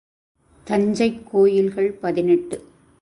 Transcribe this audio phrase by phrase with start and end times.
[0.63, 2.65] தஞ்சைக் கோயில்கள் பதினெட்டு.